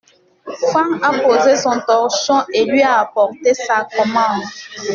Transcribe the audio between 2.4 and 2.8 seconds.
et